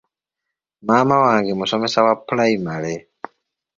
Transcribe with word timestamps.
Maama 0.85 1.15
wange 1.25 1.51
musomesa 1.59 1.99
wa 2.05 2.13
pulayimale. 2.25 2.93